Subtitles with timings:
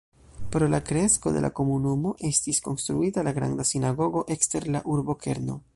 [0.53, 5.63] Pro la kresko de la komunumo estis konstruita la Granda sinagogo ekster la urbokerno.